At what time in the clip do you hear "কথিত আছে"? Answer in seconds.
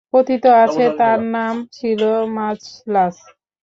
0.13-0.85